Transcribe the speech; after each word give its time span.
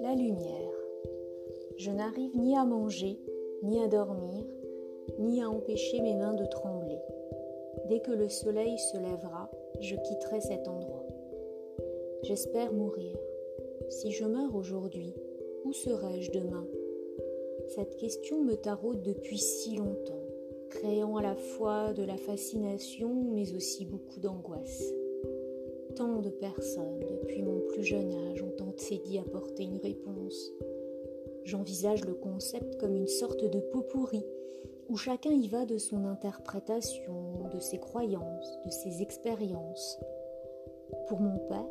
La 0.00 0.14
lumière. 0.14 0.70
Je 1.76 1.90
n'arrive 1.90 2.36
ni 2.36 2.56
à 2.56 2.64
manger, 2.64 3.18
ni 3.62 3.82
à 3.82 3.88
dormir, 3.88 4.44
ni 5.18 5.42
à 5.42 5.50
empêcher 5.50 6.00
mes 6.00 6.14
mains 6.14 6.34
de 6.34 6.46
trembler. 6.46 7.00
Dès 7.88 7.98
que 8.00 8.12
le 8.12 8.28
soleil 8.28 8.78
se 8.78 8.96
lèvera, 8.96 9.50
je 9.80 9.96
quitterai 9.96 10.40
cet 10.40 10.68
endroit. 10.68 11.06
J'espère 12.22 12.72
mourir. 12.72 13.16
Si 13.88 14.12
je 14.12 14.24
meurs 14.24 14.54
aujourd'hui, 14.54 15.12
où 15.64 15.72
serai-je 15.72 16.30
demain? 16.30 16.68
Cette 17.74 17.96
question 17.96 18.44
me 18.44 18.54
taraude 18.54 19.02
depuis 19.02 19.38
si 19.38 19.74
longtemps, 19.76 20.23
créant 20.74 21.16
à 21.16 21.22
la 21.22 21.36
fois 21.36 21.92
de 21.92 22.02
la 22.02 22.16
fascination 22.16 23.08
mais 23.32 23.54
aussi 23.54 23.84
beaucoup 23.84 24.20
d'angoisse. 24.20 24.92
Tant 25.94 26.20
de 26.20 26.30
personnes, 26.30 27.00
depuis 27.08 27.42
mon 27.42 27.60
plus 27.60 27.84
jeune 27.84 28.12
âge, 28.12 28.42
ont 28.42 28.50
tenté 28.56 28.98
d'y 28.98 29.18
apporter 29.18 29.62
une 29.62 29.78
réponse. 29.78 30.52
J'envisage 31.44 32.04
le 32.04 32.14
concept 32.14 32.76
comme 32.78 32.96
une 32.96 33.06
sorte 33.06 33.44
de 33.44 33.60
pot 33.60 33.82
pourri, 33.82 34.24
où 34.88 34.96
chacun 34.96 35.30
y 35.30 35.46
va 35.46 35.64
de 35.64 35.78
son 35.78 36.04
interprétation, 36.04 37.48
de 37.52 37.60
ses 37.60 37.78
croyances, 37.78 38.58
de 38.66 38.70
ses 38.70 39.00
expériences. 39.02 39.98
Pour 41.06 41.20
mon 41.20 41.38
père, 41.46 41.68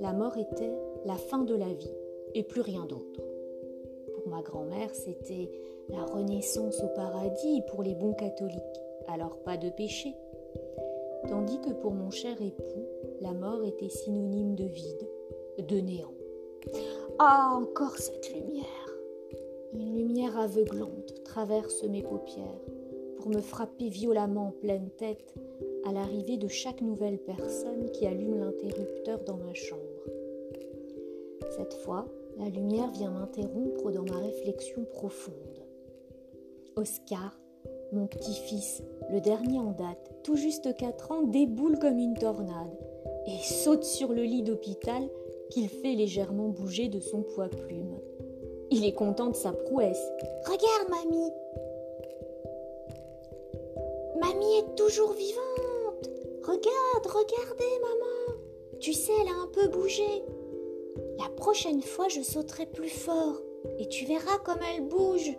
la 0.00 0.12
mort 0.14 0.38
était 0.38 0.72
la 1.04 1.16
fin 1.16 1.42
de 1.42 1.54
la 1.54 1.72
vie 1.72 1.94
et 2.34 2.42
plus 2.42 2.62
rien 2.62 2.86
d'autre. 2.86 3.22
Pour 4.14 4.28
ma 4.28 4.40
grand-mère, 4.40 4.94
c'était 4.94 5.50
la 5.88 6.04
renaissance 6.04 6.80
au 6.82 6.88
paradis 6.88 7.62
pour 7.68 7.82
les 7.82 7.94
bons 7.94 8.14
catholiques, 8.14 8.62
alors 9.08 9.36
pas 9.44 9.56
de 9.56 9.70
péché. 9.70 10.14
Tandis 11.28 11.60
que 11.60 11.70
pour 11.70 11.92
mon 11.92 12.10
cher 12.10 12.40
époux, 12.40 12.86
la 13.20 13.32
mort 13.32 13.64
était 13.64 13.88
synonyme 13.88 14.54
de 14.54 14.64
vide, 14.64 15.08
de 15.68 15.76
néant. 15.80 16.14
Ah, 17.18 17.58
encore 17.60 17.96
cette 17.96 18.32
lumière 18.34 18.98
Une 19.72 19.96
lumière 19.96 20.38
aveuglante 20.38 21.22
traverse 21.24 21.84
mes 21.84 22.02
paupières 22.02 22.60
pour 23.16 23.28
me 23.28 23.40
frapper 23.40 23.88
violemment 23.88 24.48
en 24.48 24.50
pleine 24.52 24.90
tête 24.98 25.34
à 25.84 25.92
l'arrivée 25.92 26.36
de 26.36 26.48
chaque 26.48 26.80
nouvelle 26.80 27.18
personne 27.18 27.90
qui 27.92 28.06
allume 28.06 28.38
l'interrupteur 28.38 29.20
dans 29.24 29.36
ma 29.36 29.54
chambre. 29.54 29.80
Cette 31.56 31.74
fois, 31.74 32.06
la 32.38 32.48
lumière 32.48 32.90
vient 32.90 33.10
m'interrompre 33.10 33.90
dans 33.90 34.04
ma 34.04 34.18
réflexion 34.18 34.84
profonde. 34.84 35.65
Oscar, 36.78 37.40
mon 37.92 38.06
petit-fils, 38.06 38.82
le 39.10 39.22
dernier 39.22 39.58
en 39.58 39.70
date, 39.70 40.12
tout 40.22 40.36
juste 40.36 40.76
4 40.76 41.10
ans, 41.10 41.22
déboule 41.22 41.78
comme 41.78 41.98
une 41.98 42.18
tornade 42.18 42.76
et 43.26 43.42
saute 43.42 43.82
sur 43.82 44.12
le 44.12 44.24
lit 44.24 44.42
d'hôpital 44.42 45.08
qu'il 45.48 45.70
fait 45.70 45.94
légèrement 45.94 46.48
bouger 46.48 46.88
de 46.88 47.00
son 47.00 47.22
poids 47.22 47.48
plume. 47.48 47.98
Il 48.70 48.84
est 48.84 48.92
content 48.92 49.30
de 49.30 49.36
sa 49.36 49.52
prouesse. 49.52 50.06
Regarde, 50.44 50.90
mamie 50.90 51.30
Mamie 54.20 54.58
est 54.58 54.74
toujours 54.74 55.12
vivante 55.12 56.10
Regarde, 56.42 57.06
regardez, 57.06 57.80
maman 57.80 58.38
Tu 58.80 58.92
sais, 58.92 59.12
elle 59.22 59.28
a 59.28 59.42
un 59.42 59.48
peu 59.50 59.68
bougé. 59.68 60.24
La 61.18 61.30
prochaine 61.36 61.80
fois, 61.80 62.08
je 62.08 62.20
sauterai 62.20 62.66
plus 62.66 62.90
fort 62.90 63.40
et 63.78 63.88
tu 63.88 64.04
verras 64.04 64.38
comme 64.44 64.60
elle 64.74 64.86
bouge. 64.86 65.34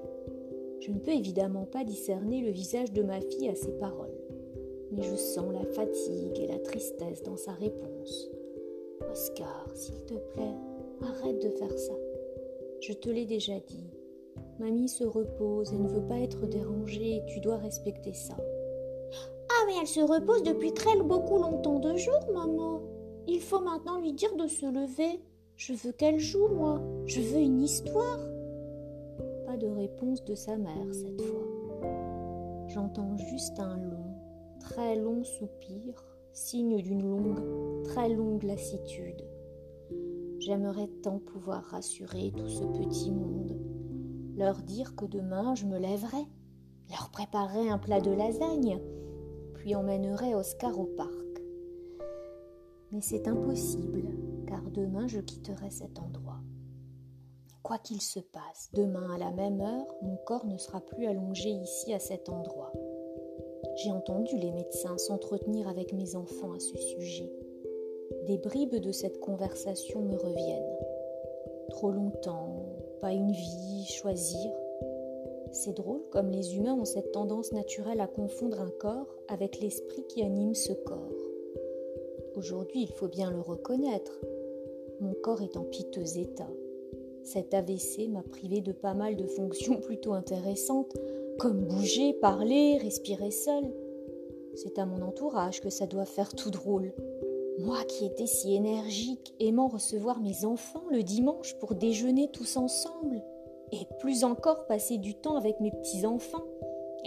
Je 0.79 0.91
ne 0.91 0.99
peux 0.99 1.11
évidemment 1.11 1.65
pas 1.65 1.83
discerner 1.83 2.41
le 2.41 2.51
visage 2.51 2.91
de 2.93 3.01
ma 3.01 3.19
fille 3.19 3.49
à 3.49 3.55
ces 3.55 3.71
paroles, 3.79 4.17
mais 4.91 5.01
je 5.01 5.15
sens 5.15 5.51
la 5.53 5.65
fatigue 5.65 6.39
et 6.39 6.47
la 6.47 6.59
tristesse 6.59 7.23
dans 7.23 7.37
sa 7.37 7.53
réponse. 7.53 8.29
Oscar, 9.11 9.67
s'il 9.73 10.03
te 10.05 10.13
plaît, 10.33 10.55
arrête 11.01 11.41
de 11.41 11.49
faire 11.49 11.77
ça. 11.77 11.93
Je 12.81 12.93
te 12.93 13.09
l'ai 13.09 13.25
déjà 13.25 13.59
dit. 13.59 13.89
Mamie 14.59 14.89
se 14.89 15.03
repose 15.03 15.73
et 15.73 15.77
ne 15.77 15.87
veut 15.87 16.07
pas 16.07 16.19
être 16.19 16.47
dérangée, 16.47 17.21
tu 17.27 17.39
dois 17.39 17.57
respecter 17.57 18.13
ça. 18.13 18.37
Ah, 19.49 19.63
mais 19.67 19.73
elle 19.81 19.87
se 19.87 19.99
repose 19.99 20.43
depuis 20.43 20.73
très 20.73 20.95
beaucoup 20.97 21.37
longtemps 21.37 21.79
de 21.79 21.95
jours, 21.95 22.27
maman. 22.33 22.81
Il 23.27 23.41
faut 23.41 23.59
maintenant 23.59 23.99
lui 23.99 24.13
dire 24.13 24.35
de 24.35 24.47
se 24.47 24.65
lever. 24.65 25.19
Je 25.55 25.73
veux 25.73 25.91
qu'elle 25.91 26.19
joue, 26.19 26.47
moi. 26.47 26.81
Je 27.05 27.21
veux 27.21 27.39
une 27.39 27.61
histoire. 27.61 28.19
De 29.59 29.67
réponse 29.67 30.23
de 30.23 30.35
sa 30.35 30.55
mère 30.55 30.93
cette 30.93 31.19
fois. 31.19 31.47
J'entends 32.67 33.17
juste 33.17 33.59
un 33.59 33.77
long, 33.77 34.13
très 34.59 34.95
long 34.95 35.23
soupir, 35.23 36.05
signe 36.31 36.79
d'une 36.79 37.01
longue, 37.01 37.83
très 37.83 38.09
longue 38.09 38.43
lassitude. 38.43 39.27
J'aimerais 40.37 40.87
tant 41.01 41.17
pouvoir 41.17 41.63
rassurer 41.63 42.31
tout 42.37 42.47
ce 42.47 42.65
petit 42.65 43.11
monde, 43.11 43.59
leur 44.35 44.61
dire 44.61 44.95
que 44.95 45.05
demain 45.05 45.55
je 45.55 45.65
me 45.65 45.79
lèverai, 45.79 46.27
leur 46.91 47.09
préparer 47.09 47.67
un 47.67 47.79
plat 47.79 47.99
de 47.99 48.11
lasagne, 48.11 48.79
puis 49.55 49.73
emmènerai 49.73 50.35
Oscar 50.35 50.79
au 50.79 50.85
parc. 50.85 51.41
Mais 52.91 53.01
c'est 53.01 53.27
impossible, 53.27 54.03
car 54.45 54.61
demain 54.69 55.07
je 55.07 55.19
quitterai 55.19 55.71
cet 55.71 55.97
endroit. 55.97 56.36
Quoi 57.63 57.77
qu'il 57.79 58.01
se 58.01 58.19
passe, 58.19 58.69
demain 58.73 59.09
à 59.13 59.17
la 59.17 59.31
même 59.31 59.61
heure, 59.61 59.95
mon 60.01 60.15
corps 60.25 60.45
ne 60.45 60.57
sera 60.57 60.81
plus 60.81 61.05
allongé 61.05 61.49
ici 61.49 61.93
à 61.93 61.99
cet 61.99 62.29
endroit. 62.29 62.71
J'ai 63.75 63.91
entendu 63.91 64.37
les 64.37 64.51
médecins 64.51 64.97
s'entretenir 64.97 65.67
avec 65.67 65.93
mes 65.93 66.15
enfants 66.15 66.53
à 66.53 66.59
ce 66.59 66.77
sujet. 66.77 67.31
Des 68.25 68.37
bribes 68.37 68.75
de 68.75 68.91
cette 68.91 69.19
conversation 69.19 70.01
me 70.01 70.15
reviennent. 70.15 70.77
Trop 71.69 71.91
longtemps, 71.91 72.65
pas 73.01 73.11
une 73.11 73.31
vie, 73.31 73.85
choisir. 73.85 74.51
C'est 75.51 75.75
drôle 75.75 76.03
comme 76.11 76.29
les 76.29 76.55
humains 76.55 76.73
ont 76.73 76.85
cette 76.85 77.11
tendance 77.11 77.51
naturelle 77.51 78.01
à 78.01 78.07
confondre 78.07 78.61
un 78.61 78.71
corps 78.79 79.15
avec 79.27 79.59
l'esprit 79.59 80.05
qui 80.07 80.23
anime 80.23 80.55
ce 80.55 80.73
corps. 80.73 81.27
Aujourd'hui, 82.35 82.83
il 82.83 82.91
faut 82.91 83.07
bien 83.07 83.31
le 83.31 83.41
reconnaître. 83.41 84.19
Mon 84.99 85.13
corps 85.13 85.41
est 85.41 85.57
en 85.57 85.63
piteux 85.63 86.17
état. 86.17 86.49
Cet 87.23 87.53
AVC 87.53 88.07
m'a 88.09 88.23
privé 88.23 88.61
de 88.61 88.71
pas 88.71 88.93
mal 88.93 89.15
de 89.15 89.25
fonctions 89.25 89.79
plutôt 89.79 90.13
intéressantes, 90.13 90.95
comme 91.39 91.65
bouger, 91.65 92.13
parler, 92.13 92.77
respirer 92.77 93.31
seul. 93.31 93.63
C'est 94.55 94.79
à 94.79 94.85
mon 94.85 95.01
entourage 95.01 95.61
que 95.61 95.69
ça 95.69 95.85
doit 95.85 96.05
faire 96.05 96.33
tout 96.33 96.49
drôle. 96.49 96.93
Moi 97.59 97.83
qui 97.87 98.05
étais 98.05 98.27
si 98.27 98.55
énergique, 98.55 99.33
aimant 99.39 99.67
recevoir 99.67 100.19
mes 100.19 100.45
enfants 100.45 100.85
le 100.89 101.03
dimanche 101.03 101.55
pour 101.59 101.75
déjeuner 101.75 102.29
tous 102.31 102.57
ensemble, 102.57 103.21
et 103.71 103.85
plus 103.99 104.23
encore 104.23 104.65
passer 104.65 104.97
du 104.97 105.15
temps 105.15 105.35
avec 105.35 105.59
mes 105.59 105.71
petits-enfants, 105.71 106.45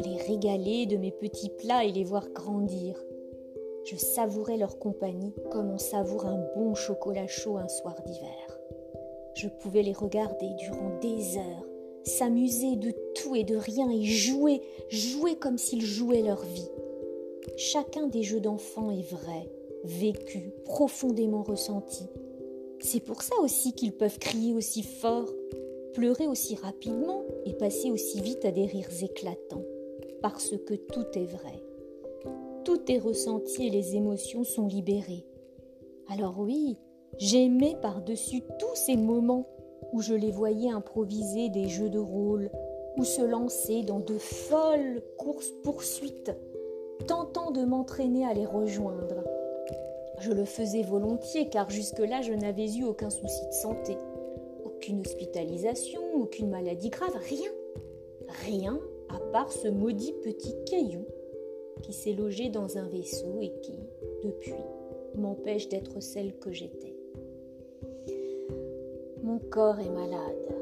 les 0.04 0.16
régaler 0.16 0.86
de 0.86 0.96
mes 0.96 1.12
petits 1.12 1.50
plats 1.50 1.84
et 1.84 1.92
les 1.92 2.04
voir 2.04 2.28
grandir. 2.30 3.02
Je 3.84 3.96
savourais 3.96 4.56
leur 4.56 4.78
compagnie 4.78 5.34
comme 5.50 5.70
on 5.70 5.78
savoure 5.78 6.26
un 6.26 6.38
bon 6.54 6.74
chocolat 6.74 7.26
chaud 7.26 7.56
un 7.56 7.68
soir 7.68 7.96
d'hiver. 8.04 8.49
Je 9.34 9.48
pouvais 9.48 9.82
les 9.82 9.92
regarder 9.92 10.48
durant 10.58 10.98
des 11.00 11.36
heures, 11.36 11.66
s'amuser 12.04 12.76
de 12.76 12.92
tout 13.14 13.34
et 13.34 13.44
de 13.44 13.56
rien 13.56 13.90
et 13.90 14.02
jouer, 14.02 14.60
jouer 14.88 15.36
comme 15.36 15.58
s'ils 15.58 15.84
jouaient 15.84 16.22
leur 16.22 16.44
vie. 16.44 16.70
Chacun 17.56 18.06
des 18.06 18.22
jeux 18.22 18.40
d'enfants 18.40 18.90
est 18.90 19.08
vrai, 19.08 19.50
vécu, 19.84 20.52
profondément 20.64 21.42
ressenti. 21.42 22.04
C'est 22.80 23.00
pour 23.00 23.22
ça 23.22 23.34
aussi 23.40 23.72
qu'ils 23.72 23.92
peuvent 23.92 24.18
crier 24.18 24.54
aussi 24.54 24.82
fort, 24.82 25.32
pleurer 25.92 26.26
aussi 26.26 26.54
rapidement 26.56 27.24
et 27.44 27.54
passer 27.54 27.90
aussi 27.90 28.20
vite 28.20 28.44
à 28.44 28.50
des 28.50 28.66
rires 28.66 29.02
éclatants, 29.02 29.64
parce 30.22 30.56
que 30.66 30.74
tout 30.74 31.06
est 31.14 31.26
vrai 31.26 31.62
tout 32.64 32.80
est 32.88 32.98
ressenti 32.98 33.66
et 33.66 33.70
les 33.70 33.96
émotions 33.96 34.44
sont 34.44 34.66
libérées. 34.66 35.26
Alors 36.08 36.38
oui, 36.38 36.76
j'aimais 37.18 37.76
par-dessus 37.80 38.42
tous 38.58 38.74
ces 38.74 38.96
moments 38.96 39.46
où 39.92 40.00
je 40.00 40.14
les 40.14 40.30
voyais 40.30 40.70
improviser 40.70 41.48
des 41.48 41.68
jeux 41.68 41.90
de 41.90 41.98
rôle 41.98 42.50
ou 42.96 43.04
se 43.04 43.22
lancer 43.22 43.82
dans 43.82 44.00
de 44.00 44.18
folles 44.18 45.02
courses-poursuites, 45.16 46.32
tentant 47.06 47.50
de 47.50 47.64
m'entraîner 47.64 48.24
à 48.26 48.34
les 48.34 48.46
rejoindre. 48.46 49.24
Je 50.20 50.32
le 50.32 50.44
faisais 50.44 50.82
volontiers 50.82 51.48
car 51.48 51.70
jusque-là 51.70 52.20
je 52.20 52.32
n'avais 52.32 52.70
eu 52.72 52.84
aucun 52.84 53.10
souci 53.10 53.46
de 53.46 53.52
santé, 53.52 53.96
aucune 54.64 55.00
hospitalisation, 55.00 56.00
aucune 56.14 56.50
maladie 56.50 56.90
grave, 56.90 57.16
rien. 57.16 57.50
Rien 58.46 58.78
à 59.08 59.18
part 59.32 59.50
ce 59.50 59.66
maudit 59.68 60.12
petit 60.22 60.54
caillou 60.64 61.04
qui 61.82 61.92
s'est 61.92 62.12
logée 62.12 62.50
dans 62.50 62.78
un 62.78 62.86
vaisseau 62.86 63.40
et 63.40 63.52
qui, 63.62 63.74
depuis, 64.22 64.54
m'empêche 65.14 65.68
d'être 65.68 66.00
celle 66.00 66.38
que 66.38 66.52
j'étais. 66.52 66.99
Mon 69.30 69.38
corps 69.38 69.78
est 69.78 69.90
malade, 69.90 70.56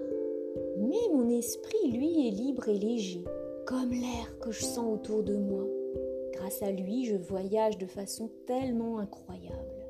mais 0.77 1.15
mon 1.15 1.27
esprit, 1.31 1.91
lui, 1.91 2.29
est 2.29 2.33
libre 2.33 2.69
et 2.69 2.79
léger, 2.79 3.25
comme 3.65 3.93
l'air 3.93 4.39
que 4.43 4.51
je 4.51 4.63
sens 4.63 4.85
autour 4.93 5.23
de 5.23 5.37
moi, 5.37 5.65
Grâce 6.35 6.63
à 6.63 6.71
lui, 6.71 7.07
je 7.07 7.17
voyage 7.17 7.79
de 7.79 7.87
façon 7.87 8.31
tellement 8.47 8.99
incroyable, 8.99 9.89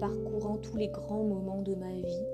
parcourant 0.00 0.56
tous 0.56 0.78
les 0.78 0.88
grands 0.88 1.22
moments 1.22 1.60
de 1.60 1.74
ma 1.74 1.92
vie 1.92 2.26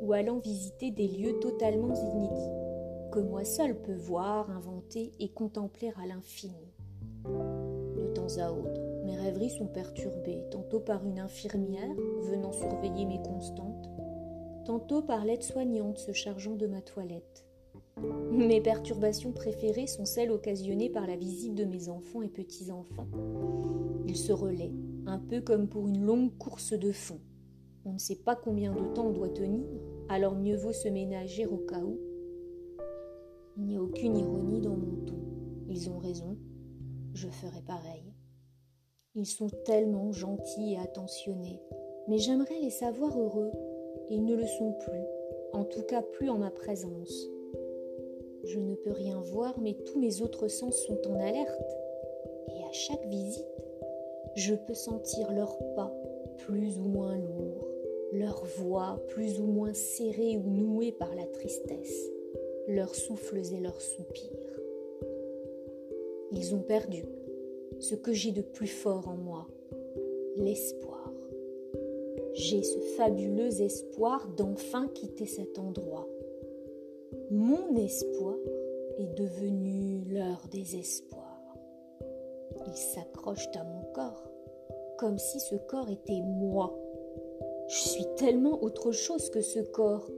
ou 0.00 0.12
allant 0.12 0.38
visiter 0.38 0.90
des 0.90 1.06
lieux 1.06 1.38
totalement 1.38 1.94
inédits 1.94 3.12
que 3.12 3.20
moi 3.20 3.44
seul 3.44 3.80
peux 3.80 3.94
voir, 3.94 4.50
inventer 4.50 5.12
et 5.20 5.28
contempler 5.28 5.92
à 6.02 6.06
l'infini. 6.08 6.74
De 7.26 8.12
temps 8.12 8.38
à 8.38 8.50
autre, 8.50 8.80
mes 9.04 9.16
rêveries 9.16 9.50
sont 9.50 9.68
perturbées, 9.68 10.42
tantôt 10.50 10.80
par 10.80 11.06
une 11.06 11.20
infirmière 11.20 11.94
venant 12.22 12.50
surveiller 12.50 13.06
mes 13.06 13.22
constantes, 13.22 13.91
tantôt 14.64 15.02
par 15.02 15.24
l'aide-soignante 15.24 15.98
se 15.98 16.12
chargeant 16.12 16.54
de 16.54 16.66
ma 16.66 16.80
toilette. 16.80 17.46
Mes 18.30 18.60
perturbations 18.60 19.32
préférées 19.32 19.86
sont 19.86 20.04
celles 20.04 20.30
occasionnées 20.30 20.90
par 20.90 21.06
la 21.06 21.16
visite 21.16 21.54
de 21.54 21.64
mes 21.64 21.88
enfants 21.88 22.22
et 22.22 22.28
petits-enfants. 22.28 23.08
Ils 24.06 24.16
se 24.16 24.32
relaient, 24.32 24.72
un 25.06 25.18
peu 25.18 25.40
comme 25.40 25.68
pour 25.68 25.88
une 25.88 26.04
longue 26.04 26.36
course 26.38 26.72
de 26.72 26.92
fond. 26.92 27.20
On 27.84 27.94
ne 27.94 27.98
sait 27.98 28.16
pas 28.16 28.36
combien 28.36 28.72
de 28.72 28.94
temps 28.94 29.06
on 29.06 29.12
doit 29.12 29.28
tenir, 29.28 29.66
alors 30.08 30.34
mieux 30.34 30.56
vaut 30.56 30.72
se 30.72 30.88
ménager 30.88 31.46
au 31.46 31.58
cas 31.58 31.80
où 31.80 31.98
il 33.56 33.64
n'y 33.64 33.76
a 33.76 33.82
aucune 33.82 34.16
ironie 34.16 34.60
dans 34.60 34.76
mon 34.76 35.04
ton. 35.04 35.20
Ils 35.68 35.90
ont 35.90 35.98
raison, 35.98 36.38
je 37.12 37.28
ferai 37.28 37.60
pareil. 37.62 38.14
Ils 39.14 39.26
sont 39.26 39.50
tellement 39.66 40.10
gentils 40.12 40.72
et 40.72 40.78
attentionnés, 40.78 41.60
mais 42.08 42.16
j'aimerais 42.16 42.60
les 42.60 42.70
savoir 42.70 43.18
heureux, 43.18 43.52
ils 44.10 44.24
ne 44.24 44.34
le 44.34 44.46
sont 44.46 44.72
plus, 44.72 45.04
en 45.52 45.64
tout 45.64 45.82
cas 45.82 46.02
plus 46.02 46.28
en 46.28 46.38
ma 46.38 46.50
présence. 46.50 47.28
Je 48.44 48.58
ne 48.58 48.74
peux 48.74 48.90
rien 48.90 49.20
voir, 49.20 49.58
mais 49.60 49.74
tous 49.86 49.98
mes 49.98 50.20
autres 50.22 50.48
sens 50.48 50.76
sont 50.86 50.98
en 51.08 51.20
alerte, 51.20 51.76
et 52.48 52.64
à 52.64 52.72
chaque 52.72 53.06
visite, 53.06 53.46
je 54.34 54.54
peux 54.54 54.74
sentir 54.74 55.32
leurs 55.32 55.58
pas 55.76 55.92
plus 56.38 56.78
ou 56.78 56.84
moins 56.84 57.16
lourds, 57.16 57.68
leurs 58.12 58.44
voix 58.58 59.00
plus 59.08 59.40
ou 59.40 59.46
moins 59.46 59.74
serrées 59.74 60.36
ou 60.36 60.50
nouées 60.50 60.92
par 60.92 61.14
la 61.14 61.26
tristesse 61.26 62.10
leurs 62.68 62.94
souffles 62.94 63.40
et 63.52 63.60
leurs 63.60 63.80
soupirs. 63.80 64.60
Ils 66.30 66.54
ont 66.54 66.62
perdu 66.62 67.04
ce 67.80 67.94
que 67.94 68.12
j'ai 68.12 68.32
de 68.32 68.42
plus 68.42 68.68
fort 68.68 69.08
en 69.08 69.16
moi, 69.16 69.46
l'espoir. 70.36 71.01
J'ai 72.34 72.62
ce 72.62 72.78
fabuleux 72.96 73.60
espoir 73.60 74.28
d'enfin 74.36 74.88
quitter 74.88 75.26
cet 75.26 75.58
endroit. 75.58 76.08
Mon 77.30 77.76
espoir 77.76 78.36
est 78.98 79.14
devenu 79.18 80.04
leur 80.08 80.48
désespoir. 80.50 81.56
Ils 82.66 82.76
s'accrochent 82.76 83.54
à 83.54 83.64
mon 83.64 83.82
corps, 83.92 84.30
comme 84.98 85.18
si 85.18 85.40
ce 85.40 85.56
corps 85.56 85.90
était 85.90 86.22
moi. 86.22 86.74
Je 87.68 87.88
suis 87.88 88.06
tellement 88.16 88.62
autre 88.62 88.92
chose 88.92 89.30
que 89.30 89.40
ce 89.40 89.60
corps 89.60 90.10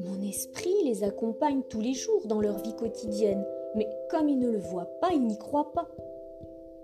mon 0.00 0.22
esprit 0.22 0.74
les 0.84 1.04
accompagne 1.04 1.62
tous 1.68 1.80
les 1.80 1.92
jours 1.92 2.26
dans 2.26 2.40
leur 2.40 2.56
vie 2.58 2.74
quotidienne, 2.74 3.44
mais 3.74 3.86
comme 4.08 4.30
ils 4.30 4.38
ne 4.38 4.48
le 4.48 4.58
voient 4.58 4.90
pas, 5.00 5.10
ils 5.12 5.26
n'y 5.26 5.36
croient 5.36 5.72
pas. 5.72 5.88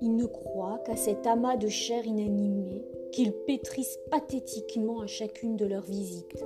Ils 0.03 0.15
ne 0.15 0.27
croient 0.27 0.81
qu'à 0.85 0.97
cet 0.97 1.27
amas 1.27 1.57
de 1.57 1.69
chair 1.69 2.07
inanimée 2.07 2.85
qu'ils 3.17 3.33
pétrissent 3.33 3.99
pathétiquement 4.11 5.01
à 5.01 5.07
chacune 5.07 5.57
de 5.57 5.65
leurs 5.65 5.87
visites. 5.87 6.45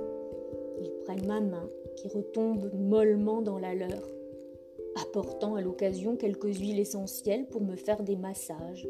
Ils 0.79 0.91
prennent 1.03 1.27
ma 1.27 1.41
main 1.41 1.69
qui 1.97 2.07
retombe 2.07 2.71
mollement 2.73 3.41
dans 3.41 3.59
la 3.59 3.75
leur, 3.75 4.07
apportant 5.03 5.55
à 5.55 5.61
l'occasion 5.61 6.15
quelques 6.15 6.55
huiles 6.55 6.79
essentielles 6.79 7.45
pour 7.47 7.59
me 7.59 7.75
faire 7.75 8.03
des 8.03 8.15
massages. 8.15 8.87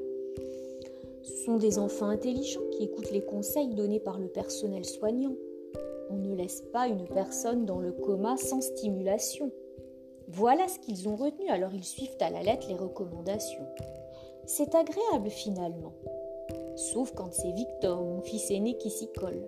Ce 1.24 1.44
sont 1.44 1.58
des 1.58 1.80
enfants 1.80 2.06
intelligents 2.06 2.70
qui 2.70 2.84
écoutent 2.84 3.12
les 3.12 3.26
conseils 3.26 3.74
donnés 3.74 4.00
par 4.00 4.20
le 4.20 4.28
personnel 4.28 4.86
soignant 4.86 5.34
on 6.12 6.18
ne 6.18 6.36
laisse 6.36 6.62
pas 6.74 6.88
une 6.88 7.08
personne 7.08 7.66
dans 7.66 7.80
le 7.80 7.94
coma 7.94 8.36
sans 8.36 8.62
stimulation. 8.62 9.50
Voilà 10.28 10.68
ce 10.68 10.78
qu'ils 10.80 11.08
ont 11.08 11.16
retenu, 11.16 11.48
alors 11.48 11.74
ils 11.74 11.86
suivent 11.86 12.18
à 12.20 12.30
la 12.30 12.44
lettre 12.44 12.68
les 12.68 12.76
recommandations. 12.76 13.66
C'est 14.46 14.76
agréable 14.76 15.30
finalement. 15.30 15.94
Sauf 16.76 17.14
quand 17.14 17.32
c'est 17.32 17.52
Victor, 17.52 18.02
mon 18.02 18.22
fils 18.22 18.52
aîné, 18.52 18.78
qui 18.78 18.90
s'y 18.90 19.12
colle. 19.12 19.48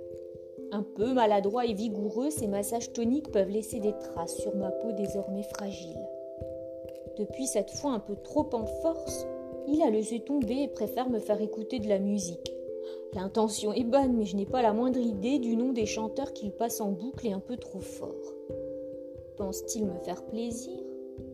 Un 0.72 0.84
peu 0.84 1.14
maladroit 1.14 1.66
et 1.66 1.74
vigoureux, 1.74 2.30
ces 2.30 2.48
massages 2.48 2.92
toniques 2.94 3.32
peuvent 3.32 3.50
laisser 3.50 3.80
des 3.80 3.94
traces 3.98 4.38
sur 4.38 4.56
ma 4.56 4.72
peau 4.72 4.92
désormais 4.94 5.44
fragile. 5.44 6.00
Depuis 7.18 7.46
cette 7.46 7.72
fois 7.72 7.92
un 7.92 8.00
peu 8.00 8.16
trop 8.16 8.50
en 8.54 8.66
force, 8.66 9.28
il 9.68 9.82
a 9.82 9.90
laissé 9.90 10.20
tomber 10.20 10.64
et 10.64 10.68
préfère 10.68 11.10
me 11.10 11.20
faire 11.20 11.42
écouter 11.42 11.80
de 11.80 11.88
la 11.88 12.00
musique. 12.00 12.54
L'intention 13.14 13.72
est 13.72 13.84
bonne, 13.84 14.14
mais 14.18 14.26
je 14.26 14.36
n'ai 14.36 14.48
pas 14.48 14.62
la 14.62 14.74
moindre 14.74 15.00
idée 15.00 15.40
du 15.40 15.56
nom 15.56 15.72
des 15.72 15.86
chanteurs 15.86 16.34
qu'il 16.34 16.52
passe 16.52 16.82
en 16.82 16.92
boucle 16.92 17.28
et 17.28 17.32
un 17.32 17.40
peu 17.40 17.58
trop 17.58 17.80
fort. 17.80 18.34
Pense-t-il 19.38 19.86
me 19.86 20.00
faire 20.00 20.26
plaisir? 20.26 20.83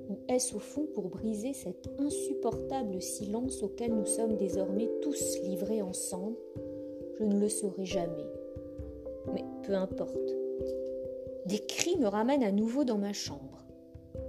Ou 0.09 0.17
est-ce 0.27 0.55
au 0.55 0.59
fond 0.59 0.87
pour 0.95 1.09
briser 1.09 1.53
cet 1.53 1.87
insupportable 1.99 2.99
silence 2.99 3.61
auquel 3.61 3.93
nous 3.93 4.07
sommes 4.07 4.37
désormais 4.37 4.89
tous 5.01 5.39
livrés 5.43 5.83
ensemble? 5.83 6.35
Je 7.19 7.25
ne 7.25 7.39
le 7.39 7.47
saurai 7.47 7.85
jamais. 7.85 8.25
Mais 9.31 9.45
peu 9.63 9.75
importe. 9.75 10.35
Des 11.45 11.59
cris 11.59 11.97
me 11.97 12.07
ramènent 12.07 12.43
à 12.43 12.51
nouveau 12.51 12.83
dans 12.83 12.97
ma 12.97 13.13
chambre. 13.13 13.63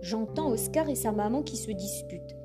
J'entends 0.02 0.50
Oscar 0.50 0.88
et 0.90 0.94
sa 0.94 1.12
maman 1.12 1.42
qui 1.42 1.56
se 1.56 1.70
disputent. 1.70 2.36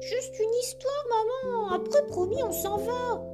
Juste 0.00 0.38
une 0.38 0.54
histoire, 0.60 1.04
maman. 1.08 1.70
Après, 1.70 2.06
promis, 2.06 2.42
on 2.42 2.52
s'en 2.52 2.76
va. 2.76 3.24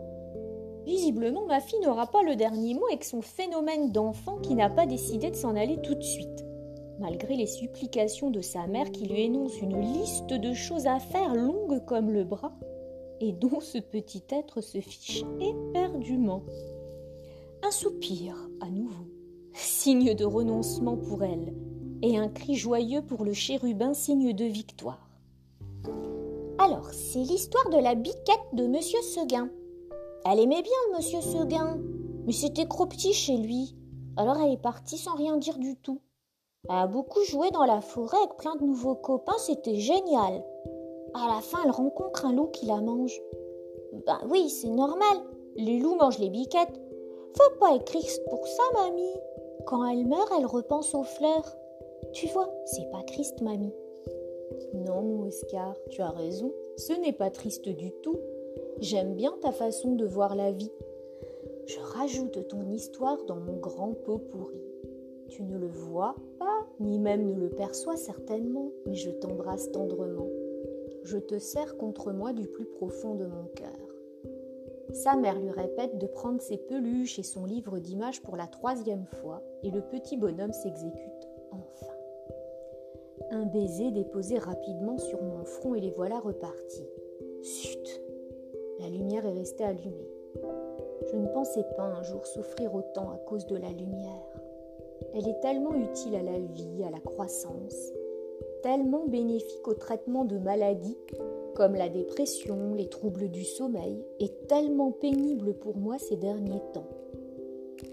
Visiblement, 0.85 1.47
ma 1.47 1.61
fille 1.61 1.81
n'aura 1.81 2.07
pas 2.07 2.23
le 2.23 2.37
dernier 2.37 2.75
mot 2.75 2.87
avec 2.87 3.05
son 3.05 3.23
phénomène 3.23 3.91
d'enfant 3.91 4.39
qui 4.39 4.55
n'a 4.55 4.71
pas 4.71 4.87
décidé 4.87 5.31
de 5.31 5.37
s'en 5.37 5.57
aller 5.57 5.81
tout 5.83 5.95
de 5.95 6.03
suite. 6.03 6.45
Malgré 7.01 7.35
les 7.35 7.47
supplications 7.47 8.31
de 8.31 8.43
sa 8.43 8.67
mère 8.67 8.93
qui 8.93 9.07
lui 9.07 9.23
énonce 9.23 9.59
une 9.63 9.81
liste 9.81 10.35
de 10.35 10.53
choses 10.53 10.87
à 10.87 10.99
faire 10.99 11.35
longue 11.35 11.83
comme 11.87 12.11
le 12.11 12.25
bras, 12.25 12.53
et 13.21 13.33
dont 13.33 13.61
ce 13.61 13.79
petit 13.79 14.23
être 14.29 14.61
se 14.61 14.81
fiche 14.81 15.25
éperdument. 15.41 16.43
Un 17.63 17.71
soupir, 17.71 18.37
à 18.61 18.69
nouveau, 18.69 19.07
signe 19.55 20.15
de 20.15 20.27
renoncement 20.27 20.99
pour 20.99 21.25
elle, 21.25 21.55
et 22.03 22.19
un 22.19 22.29
cri 22.29 22.55
joyeux 22.55 23.01
pour 23.01 23.25
le 23.25 23.33
chérubin, 23.33 23.95
signe 23.95 24.35
de 24.35 24.45
victoire. 24.45 25.09
Alors, 26.59 26.91
c'est 26.93 27.23
l'histoire 27.23 27.71
de 27.71 27.79
la 27.79 27.95
biquette 27.95 28.53
de 28.53 28.67
Monsieur 28.67 29.01
Seguin. 29.01 29.49
Elle 30.27 30.41
aimait 30.41 30.63
bien 30.63 30.73
le 30.91 30.99
monsieur 30.99 31.23
Seguin, 31.23 31.79
mais 32.27 32.33
c'était 32.33 32.67
trop 32.67 32.85
petit 32.85 33.15
chez 33.15 33.39
lui. 33.39 33.75
Alors 34.19 34.37
elle 34.37 34.53
est 34.53 34.61
partie 34.61 34.99
sans 34.99 35.15
rien 35.15 35.39
dire 35.39 35.57
du 35.57 35.77
tout. 35.77 36.03
Elle 36.69 36.77
a 36.77 36.87
beaucoup 36.87 37.23
joué 37.25 37.51
dans 37.51 37.65
la 37.65 37.81
forêt 37.81 38.19
avec 38.19 38.37
plein 38.37 38.55
de 38.57 38.65
nouveaux 38.65 38.95
copains, 38.95 39.39
c'était 39.39 39.77
génial. 39.77 40.45
À 41.15 41.35
la 41.35 41.41
fin, 41.41 41.59
elle 41.65 41.71
rencontre 41.71 42.27
un 42.27 42.33
loup 42.33 42.49
qui 42.49 42.67
la 42.67 42.81
mange. 42.81 43.19
Ben 44.07 44.21
oui, 44.29 44.49
c'est 44.51 44.69
normal. 44.69 45.25
Les 45.57 45.79
loups 45.79 45.97
mangent 45.97 46.19
les 46.19 46.29
biquettes. 46.29 46.81
Faut 47.37 47.59
pas 47.59 47.75
être 47.75 47.87
triste 47.87 48.23
pour 48.29 48.47
ça, 48.47 48.63
mamie. 48.75 49.17
Quand 49.67 49.85
elle 49.87 50.07
meurt, 50.07 50.31
elle 50.39 50.47
repense 50.47 50.95
aux 50.95 51.03
fleurs. 51.03 51.57
Tu 52.13 52.27
vois, 52.29 52.53
c'est 52.67 52.91
pas 52.91 53.03
triste, 53.05 53.41
mamie. 53.41 53.75
Non, 54.75 55.23
Oscar, 55.23 55.75
tu 55.91 56.03
as 56.03 56.11
raison. 56.11 56.53
Ce 56.77 56.93
n'est 56.93 57.13
pas 57.13 57.31
triste 57.31 57.69
du 57.69 57.91
tout. 58.03 58.19
J'aime 58.81 59.15
bien 59.15 59.35
ta 59.41 59.53
façon 59.53 59.95
de 59.95 60.05
voir 60.05 60.35
la 60.35 60.53
vie. 60.53 60.73
Je 61.67 61.79
rajoute 61.81 62.49
ton 62.49 62.69
histoire 62.71 63.25
dans 63.25 63.37
mon 63.37 63.57
grand 63.57 63.93
pot 63.93 64.19
pourri. 64.19 64.70
Tu 65.31 65.43
ne 65.43 65.57
le 65.57 65.69
vois 65.69 66.15
pas, 66.39 66.67
ni 66.79 66.99
même 66.99 67.25
ne 67.25 67.35
le 67.35 67.49
perçois 67.49 67.97
certainement, 67.97 68.71
mais 68.87 68.95
je 68.95 69.11
t'embrasse 69.11 69.73
tendrement. 69.73 70.29
Je 71.05 71.17
te 71.17 71.39
serre 71.39 71.79
contre 71.79 72.13
moi 72.13 72.33
du 72.33 72.47
plus 72.47 72.67
profond 72.67 73.15
de 73.15 73.25
mon 73.25 73.45
cœur. 73.55 73.69
Sa 74.93 75.17
mère 75.17 75.41
lui 75.41 75.51
répète 75.51 75.99
de 75.99 76.07
prendre 76.07 76.43
ses 76.43 76.59
peluches 76.59 77.19
et 77.19 77.23
son 77.23 77.47
livre 77.47 77.79
d'images 77.79 78.21
pour 78.23 78.37
la 78.37 78.47
troisième 78.47 79.07
fois, 79.07 79.43
et 79.63 79.71
le 79.71 79.81
petit 79.81 80.17
bonhomme 80.19 80.53
s'exécute 80.53 81.29
enfin. 81.53 81.95
Un 83.31 83.47
baiser 83.47 83.91
déposé 83.93 84.37
rapidement 84.37 84.99
sur 84.99 85.23
mon 85.23 85.45
front 85.45 85.75
et 85.75 85.81
les 85.81 85.93
voilà 85.93 86.19
repartis. 86.19 86.89
Chut 87.43 88.01
la 88.81 88.89
lumière 88.89 89.27
est 89.27 89.33
restée 89.33 89.65
allumée. 89.65 90.11
Je 91.11 91.17
ne 91.17 91.29
pensais 91.29 91.65
pas 91.77 91.83
un 91.83 92.03
jour 92.03 92.27
souffrir 92.27 92.75
autant 92.75 93.11
à 93.11 93.19
cause 93.19 93.47
de 93.47 93.57
la 93.57 93.69
lumière. 93.69 94.41
Elle 95.15 95.29
est 95.29 95.41
tellement 95.41 95.75
utile 95.75 96.15
à 96.15 96.23
la 96.23 96.39
vie, 96.39 96.85
à 96.85 96.91
la 96.91 97.01
croissance, 97.01 97.93
tellement 98.63 99.07
bénéfique 99.07 99.67
au 99.67 99.75
traitement 99.75 100.25
de 100.25 100.39
maladies 100.39 100.99
comme 101.55 101.75
la 101.75 101.89
dépression, 101.89 102.75
les 102.75 102.89
troubles 102.89 103.29
du 103.29 103.45
sommeil, 103.45 104.03
et 104.19 104.31
tellement 104.49 104.93
pénible 104.93 105.55
pour 105.55 105.77
moi 105.77 105.99
ces 105.99 106.17
derniers 106.17 106.63
temps. 106.73 106.89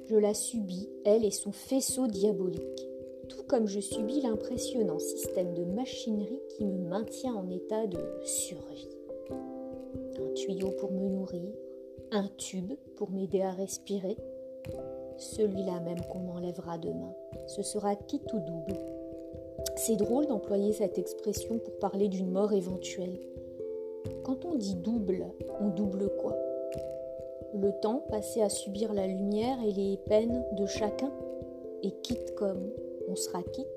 Je 0.06 0.16
la 0.16 0.34
subis, 0.34 0.90
elle 1.04 1.26
et 1.26 1.32
son 1.32 1.52
faisceau 1.52 2.08
diabolique, 2.08 2.88
tout 3.28 3.44
comme 3.44 3.68
je 3.68 3.82
subis 3.82 4.22
l'impressionnant 4.22 5.00
système 5.00 5.54
de 5.54 5.66
machinerie 5.66 6.42
qui 6.56 6.66
me 6.66 6.78
maintient 6.88 7.34
en 7.34 7.50
état 7.50 7.88
de 7.88 8.00
survie. 8.24 8.88
un 9.32 10.34
tuyau 10.34 10.72
pour 10.72 10.92
me 10.92 11.10
nourrir, 11.10 11.52
un 12.12 12.30
tube 12.38 12.74
pour 12.96 13.12
m'aider 13.12 13.42
à 13.42 13.52
respirer. 13.52 14.16
Celui-là 15.17 15.79
même 15.79 16.01
qu'on 16.12 16.19
m'enlèvera 16.19 16.77
demain, 16.77 17.12
ce 17.47 17.63
sera 17.63 17.95
qui 17.95 18.19
tout 18.19 18.39
double. 18.39 18.79
C'est 19.75 19.95
drôle 19.95 20.27
d'employer 20.27 20.74
cette 20.74 21.00
expression 21.00 21.57
pour 21.57 21.77
parler 21.79 22.07
d'une 22.07 22.29
mort 22.29 22.53
éventuelle. 22.53 23.19
Quand 24.24 24.45
on 24.45 24.55
dit 24.55 24.75
double, 24.75 25.25
on 25.59 25.69
double 25.69 26.09
quoi? 26.19 26.38
Le 27.53 27.71
temps 27.81 28.03
passé 28.09 28.41
à 28.41 28.50
subir 28.50 28.93
la 28.93 29.07
lumière 29.07 29.57
et 29.65 29.71
les 29.71 29.97
peines 29.97 30.43
de 30.53 30.65
chacun? 30.67 31.12
Et 31.81 31.91
quitte 32.03 32.36
comme 32.36 32.71
on 33.07 33.15
sera 33.15 33.41
quitte? 33.41 33.67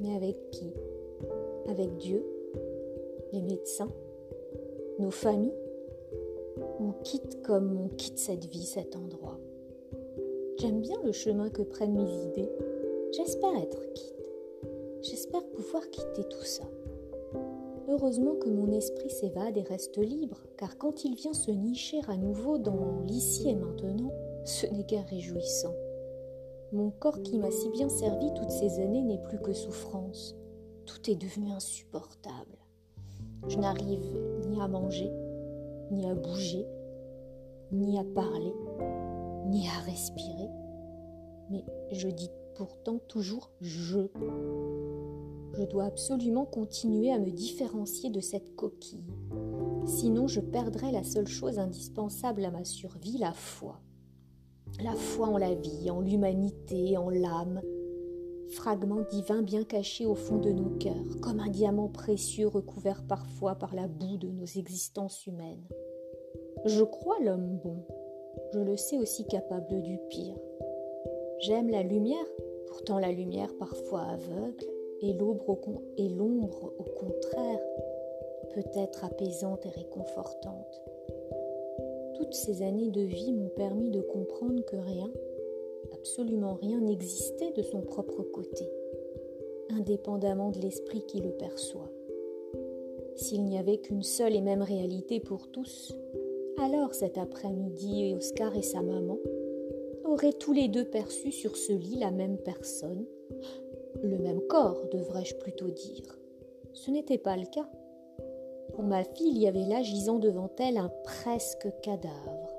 Mais 0.00 0.14
avec 0.14 0.50
qui? 0.50 0.72
Avec 1.68 1.96
Dieu? 1.96 2.24
Les 3.32 3.42
médecins? 3.42 3.90
Nos 5.00 5.10
familles? 5.10 5.54
Ou 6.78 6.92
quitte 7.02 7.42
comme 7.42 7.76
on 7.76 7.88
quitte 7.88 8.18
cette 8.18 8.44
vie, 8.44 8.66
cet 8.66 8.94
endroit 8.94 9.38
J'aime 10.62 10.80
bien 10.80 11.02
le 11.02 11.10
chemin 11.10 11.50
que 11.50 11.62
prennent 11.62 11.96
mes 11.96 12.22
idées. 12.22 12.48
J'espère 13.10 13.56
être 13.56 13.82
quitte. 13.94 14.30
J'espère 15.02 15.44
pouvoir 15.48 15.90
quitter 15.90 16.22
tout 16.22 16.44
ça. 16.44 16.62
Heureusement 17.88 18.36
que 18.36 18.48
mon 18.48 18.70
esprit 18.70 19.10
s'évade 19.10 19.56
et 19.56 19.62
reste 19.62 19.98
libre, 19.98 20.38
car 20.56 20.78
quand 20.78 21.04
il 21.04 21.16
vient 21.16 21.32
se 21.32 21.50
nicher 21.50 21.98
à 22.06 22.16
nouveau 22.16 22.58
dans 22.58 23.00
l'ici 23.08 23.48
et 23.48 23.56
maintenant, 23.56 24.12
ce 24.44 24.66
n'est 24.66 24.86
qu'un 24.86 25.02
réjouissant. 25.02 25.74
Mon 26.70 26.90
corps 26.92 27.20
qui 27.24 27.38
m'a 27.38 27.50
si 27.50 27.68
bien 27.70 27.88
servi 27.88 28.32
toutes 28.32 28.52
ces 28.52 28.78
années 28.78 29.02
n'est 29.02 29.22
plus 29.24 29.40
que 29.40 29.52
souffrance. 29.52 30.36
Tout 30.86 31.10
est 31.10 31.16
devenu 31.16 31.50
insupportable. 31.50 32.56
Je 33.48 33.58
n'arrive 33.58 34.16
ni 34.48 34.60
à 34.60 34.68
manger, 34.68 35.10
ni 35.90 36.08
à 36.08 36.14
bouger, 36.14 36.68
ni 37.72 37.98
à 37.98 38.04
parler, 38.04 38.54
ni 39.46 39.68
à 39.68 39.80
respirer. 39.84 40.50
Mais 41.50 41.64
je 41.92 42.08
dis 42.08 42.30
pourtant 42.54 42.98
toujours 43.08 43.50
je. 43.60 44.08
Je 45.54 45.64
dois 45.64 45.84
absolument 45.84 46.46
continuer 46.46 47.12
à 47.12 47.18
me 47.18 47.30
différencier 47.30 48.08
de 48.08 48.20
cette 48.20 48.56
coquille. 48.56 49.12
Sinon, 49.84 50.26
je 50.26 50.40
perdrai 50.40 50.92
la 50.92 51.04
seule 51.04 51.26
chose 51.26 51.58
indispensable 51.58 52.44
à 52.44 52.50
ma 52.50 52.64
survie, 52.64 53.18
la 53.18 53.32
foi. 53.32 53.80
La 54.82 54.94
foi 54.94 55.28
en 55.28 55.36
la 55.36 55.54
vie, 55.54 55.90
en 55.90 56.00
l'humanité, 56.00 56.96
en 56.96 57.10
l'âme. 57.10 57.60
Fragment 58.52 59.02
divin 59.10 59.42
bien 59.42 59.64
caché 59.64 60.06
au 60.06 60.14
fond 60.14 60.38
de 60.38 60.50
nos 60.50 60.70
cœurs, 60.78 61.20
comme 61.20 61.40
un 61.40 61.48
diamant 61.48 61.88
précieux 61.88 62.48
recouvert 62.48 63.02
parfois 63.06 63.54
par 63.54 63.74
la 63.74 63.88
boue 63.88 64.16
de 64.16 64.28
nos 64.28 64.46
existences 64.46 65.26
humaines. 65.26 65.66
Je 66.64 66.82
crois 66.82 67.18
l'homme 67.20 67.58
bon. 67.62 67.84
Je 68.52 68.60
le 68.60 68.76
sais 68.76 68.98
aussi 68.98 69.24
capable 69.24 69.80
du 69.80 69.98
pire. 70.10 70.36
J'aime 71.38 71.70
la 71.70 71.82
lumière, 71.82 72.26
pourtant 72.66 72.98
la 72.98 73.10
lumière 73.10 73.52
parfois 73.58 74.02
aveugle, 74.02 74.66
et 75.00 75.12
l'ombre 75.14 76.72
au 76.78 76.84
contraire 76.84 77.60
peut 78.54 78.64
être 78.76 79.04
apaisante 79.04 79.64
et 79.66 79.70
réconfortante. 79.70 80.82
Toutes 82.14 82.34
ces 82.34 82.62
années 82.62 82.90
de 82.90 83.00
vie 83.00 83.32
m'ont 83.32 83.48
permis 83.48 83.90
de 83.90 84.02
comprendre 84.02 84.62
que 84.66 84.76
rien, 84.76 85.10
absolument 85.94 86.54
rien 86.54 86.80
n'existait 86.80 87.52
de 87.52 87.62
son 87.62 87.80
propre 87.80 88.22
côté, 88.22 88.70
indépendamment 89.70 90.50
de 90.50 90.60
l'esprit 90.60 91.02
qui 91.06 91.20
le 91.20 91.30
perçoit. 91.30 91.90
S'il 93.16 93.44
n'y 93.44 93.58
avait 93.58 93.78
qu'une 93.78 94.02
seule 94.02 94.36
et 94.36 94.40
même 94.40 94.62
réalité 94.62 95.20
pour 95.20 95.48
tous, 95.48 95.94
alors 96.58 96.94
cet 96.94 97.18
après-midi, 97.18 98.14
Oscar 98.16 98.54
et 98.56 98.62
sa 98.62 98.82
maman 98.82 99.18
auraient 100.04 100.32
tous 100.32 100.52
les 100.52 100.68
deux 100.68 100.84
perçu 100.84 101.32
sur 101.32 101.56
ce 101.56 101.72
lit 101.72 101.98
la 101.98 102.10
même 102.10 102.38
personne, 102.38 103.04
le 104.02 104.18
même 104.18 104.40
corps, 104.48 104.86
devrais-je 104.92 105.36
plutôt 105.36 105.70
dire. 105.70 106.18
Ce 106.72 106.90
n'était 106.90 107.18
pas 107.18 107.36
le 107.36 107.46
cas. 107.46 107.68
Pour 108.72 108.82
ma 108.82 109.04
fille, 109.04 109.30
il 109.30 109.38
y 109.38 109.46
avait 109.46 109.66
là 109.66 109.82
gisant 109.82 110.18
devant 110.18 110.50
elle 110.58 110.78
un 110.78 110.90
presque 111.04 111.68
cadavre, 111.82 112.52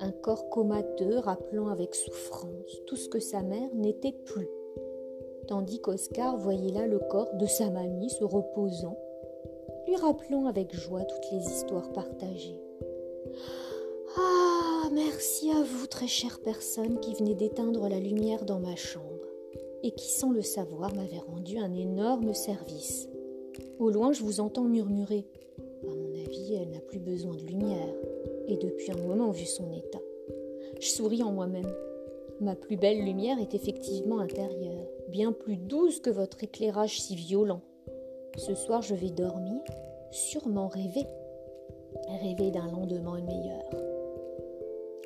un 0.00 0.12
corps 0.12 0.48
comateux 0.48 1.18
rappelant 1.18 1.68
avec 1.68 1.94
souffrance 1.94 2.84
tout 2.86 2.96
ce 2.96 3.08
que 3.08 3.20
sa 3.20 3.42
mère 3.42 3.74
n'était 3.74 4.16
plus, 4.24 4.48
tandis 5.46 5.80
qu'Oscar 5.80 6.36
voyait 6.36 6.72
là 6.72 6.86
le 6.86 6.98
corps 6.98 7.34
de 7.34 7.46
sa 7.46 7.70
mamie 7.70 8.10
se 8.10 8.24
reposant, 8.24 8.96
lui 9.86 9.96
rappelant 9.96 10.46
avec 10.46 10.74
joie 10.74 11.04
toutes 11.04 11.30
les 11.32 11.44
histoires 11.44 11.92
partagées. 11.92 12.60
Ah, 14.16 14.88
merci 14.92 15.50
à 15.50 15.62
vous, 15.62 15.86
très 15.86 16.08
chère 16.08 16.40
personne 16.40 17.00
qui 17.00 17.14
venez 17.14 17.34
d'éteindre 17.34 17.88
la 17.88 17.98
lumière 17.98 18.44
dans 18.44 18.60
ma 18.60 18.76
chambre 18.76 19.06
et 19.82 19.90
qui, 19.92 20.10
sans 20.10 20.30
le 20.30 20.42
savoir, 20.42 20.94
m'avait 20.94 21.18
rendu 21.18 21.58
un 21.58 21.74
énorme 21.74 22.34
service. 22.34 23.08
Au 23.78 23.90
loin, 23.90 24.12
je 24.12 24.22
vous 24.22 24.40
entends 24.40 24.64
murmurer. 24.64 25.26
À 25.58 25.94
mon 25.94 26.14
avis, 26.24 26.54
elle 26.54 26.70
n'a 26.70 26.80
plus 26.80 27.00
besoin 27.00 27.34
de 27.34 27.42
lumière, 27.42 27.94
et 28.46 28.56
depuis 28.56 28.92
un 28.92 28.96
moment, 28.96 29.30
vu 29.30 29.44
son 29.44 29.72
état. 29.72 30.00
Je 30.80 30.88
souris 30.88 31.22
en 31.22 31.32
moi-même. 31.32 31.72
Ma 32.40 32.54
plus 32.54 32.76
belle 32.76 33.04
lumière 33.04 33.38
est 33.40 33.54
effectivement 33.54 34.20
intérieure, 34.20 34.86
bien 35.08 35.32
plus 35.32 35.56
douce 35.56 36.00
que 36.00 36.10
votre 36.10 36.42
éclairage 36.44 37.00
si 37.00 37.16
violent. 37.16 37.62
Ce 38.36 38.54
soir, 38.54 38.82
je 38.82 38.94
vais 38.94 39.10
dormir, 39.10 39.60
sûrement 40.10 40.68
rêver. 40.68 41.06
Rêver 42.08 42.50
d'un 42.50 42.70
lendemain 42.70 43.20
meilleur. 43.20 43.62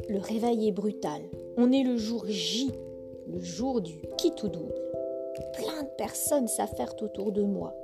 Le 0.08 0.18
réveil 0.18 0.68
est 0.68 0.72
brutal. 0.72 1.22
On 1.56 1.72
est 1.72 1.82
le 1.82 1.96
jour 1.96 2.24
J 2.26 2.72
le 3.26 3.40
jour 3.40 3.80
du 3.80 3.94
qui 4.18 4.32
tout 4.32 4.48
double. 4.48 4.74
Plein 5.54 5.82
de 5.82 5.96
personnes 5.98 6.48
s'affairent 6.48 6.94
autour 7.02 7.32
de 7.32 7.42
moi. 7.42 7.74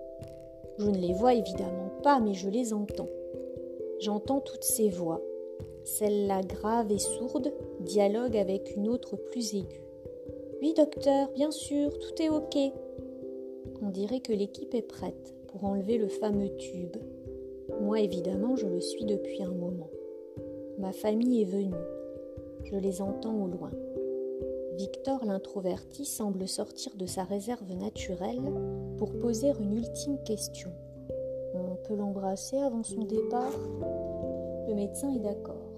Je 0.78 0.88
ne 0.88 0.98
les 0.98 1.12
vois 1.12 1.34
évidemment 1.34 1.90
pas, 2.02 2.20
mais 2.20 2.34
je 2.34 2.48
les 2.48 2.72
entends. 2.72 3.08
J'entends 4.00 4.40
toutes 4.40 4.64
ces 4.64 4.88
voix. 4.88 5.20
Celle-là 5.84 6.42
grave 6.42 6.92
et 6.92 6.98
sourde 6.98 7.52
dialogue 7.80 8.36
avec 8.36 8.74
une 8.76 8.88
autre 8.88 9.16
plus 9.16 9.54
aiguë. 9.54 9.82
Oui, 10.60 10.74
docteur, 10.74 11.28
bien 11.34 11.50
sûr, 11.50 11.90
tout 11.98 12.22
est 12.22 12.28
OK. 12.28 12.56
On 13.82 13.90
dirait 13.90 14.20
que 14.20 14.32
l'équipe 14.32 14.74
est 14.74 14.82
prête 14.82 15.34
pour 15.48 15.64
enlever 15.64 15.98
le 15.98 16.08
fameux 16.08 16.54
tube. 16.56 16.96
Moi, 17.80 18.00
évidemment, 18.00 18.56
je 18.56 18.66
le 18.66 18.80
suis 18.80 19.04
depuis 19.04 19.42
un 19.42 19.50
moment. 19.50 19.90
Ma 20.78 20.92
famille 20.92 21.42
est 21.42 21.46
venue. 21.46 21.74
Je 22.64 22.76
les 22.76 23.02
entends 23.02 23.42
au 23.42 23.48
loin. 23.48 23.70
Victor 24.76 25.24
l'introverti 25.24 26.04
semble 26.04 26.48
sortir 26.48 26.94
de 26.96 27.06
sa 27.06 27.24
réserve 27.24 27.72
naturelle 27.74 28.40
pour 28.96 29.18
poser 29.18 29.52
une 29.60 29.76
ultime 29.76 30.18
question. 30.24 30.70
On 31.54 31.76
peut 31.86 31.94
l'embrasser 31.94 32.56
avant 32.58 32.82
son 32.82 33.04
départ? 33.04 33.58
Le 34.68 34.74
médecin 34.74 35.14
est 35.14 35.20
d'accord. 35.20 35.72